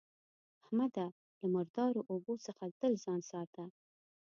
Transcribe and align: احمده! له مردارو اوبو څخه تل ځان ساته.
احمده! 0.63 1.05
له 1.39 1.47
مردارو 1.55 2.01
اوبو 2.11 2.33
څخه 2.45 2.63
تل 2.79 2.93
ځان 3.03 3.19
ساته. 3.31 3.63